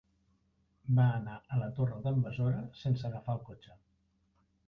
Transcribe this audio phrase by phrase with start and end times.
[0.99, 3.77] Va anar a la Torre d'en Besora sense agafar el cotxe.